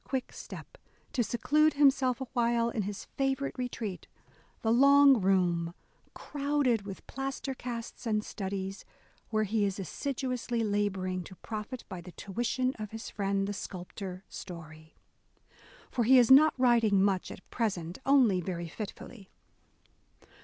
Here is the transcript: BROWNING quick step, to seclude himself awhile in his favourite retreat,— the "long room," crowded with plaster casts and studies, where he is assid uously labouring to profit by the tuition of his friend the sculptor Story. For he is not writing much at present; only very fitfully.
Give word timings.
BROWNING 0.03 0.21
quick 0.23 0.33
step, 0.33 0.77
to 1.13 1.23
seclude 1.23 1.73
himself 1.73 2.19
awhile 2.19 2.71
in 2.71 2.81
his 2.81 3.05
favourite 3.19 3.55
retreat,— 3.55 4.07
the 4.63 4.73
"long 4.73 5.21
room," 5.21 5.75
crowded 6.15 6.87
with 6.87 7.05
plaster 7.05 7.53
casts 7.53 8.07
and 8.07 8.23
studies, 8.25 8.83
where 9.29 9.43
he 9.43 9.63
is 9.63 9.77
assid 9.77 10.17
uously 10.27 10.67
labouring 10.67 11.23
to 11.25 11.35
profit 11.35 11.83
by 11.87 12.01
the 12.01 12.13
tuition 12.13 12.73
of 12.79 12.89
his 12.89 13.11
friend 13.11 13.45
the 13.47 13.53
sculptor 13.53 14.23
Story. 14.27 14.95
For 15.91 16.03
he 16.03 16.17
is 16.17 16.31
not 16.31 16.55
writing 16.57 17.03
much 17.03 17.29
at 17.29 17.47
present; 17.51 17.99
only 18.03 18.41
very 18.41 18.67
fitfully. 18.69 19.29